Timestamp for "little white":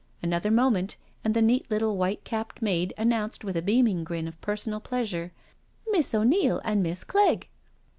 1.69-2.23